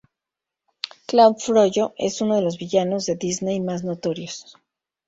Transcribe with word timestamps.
Claude 1.05 1.39
Frollo 1.39 1.93
es 1.95 2.21
unos 2.21 2.37
de 2.37 2.41
los 2.41 2.57
villanos 2.57 3.05
de 3.05 3.17
Disney 3.17 3.59
más 3.59 3.83
notorios. 3.83 4.57